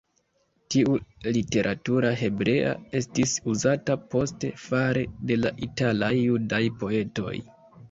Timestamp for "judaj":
6.25-6.65